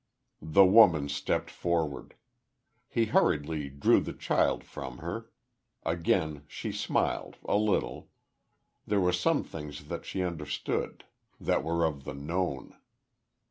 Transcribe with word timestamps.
The 0.41 0.65
woman 0.65 1.09
stepped 1.09 1.51
forward. 1.51 2.15
He 2.87 3.05
hurriedly 3.05 3.69
drew 3.69 3.99
the 3.99 4.13
child 4.13 4.63
from 4.63 4.97
her.... 4.97 5.29
Again 5.85 6.41
she 6.47 6.71
smiled, 6.71 7.37
a 7.45 7.55
little.... 7.55 8.09
There 8.87 8.99
were 8.99 9.13
some 9.13 9.43
things 9.43 9.89
that 9.89 10.03
she 10.03 10.23
understood, 10.23 11.05
that 11.39 11.63
were 11.63 11.85
of 11.85 12.03
the 12.05 12.15
Known. 12.15 12.75